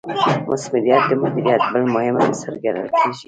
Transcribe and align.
مثمریت 0.51 1.01
د 1.09 1.11
مدیریت 1.23 1.63
بل 1.73 1.83
مهم 1.95 2.15
عنصر 2.25 2.53
ګڼل 2.63 2.87
کیږي. 2.97 3.19